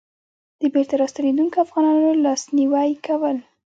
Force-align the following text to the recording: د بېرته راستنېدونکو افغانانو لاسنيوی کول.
د 0.59 0.61
بېرته 0.73 0.93
راستنېدونکو 1.01 1.57
افغانانو 1.65 2.09
لاسنيوی 2.25 2.91
کول. 3.05 3.37